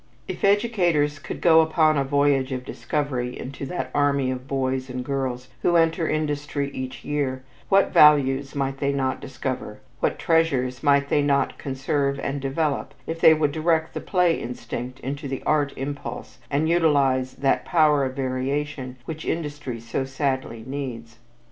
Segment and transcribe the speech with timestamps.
[0.27, 5.05] If educators could go upon a voyage of discovery into that army of boys and
[5.05, 11.09] girls who enter industry each year, what values might they not discover; what treasures might
[11.09, 15.71] they not conserve and develop if they would direct the play instinct into the art
[15.77, 21.19] impulse and utilize that power of variation which industry so sadly needs.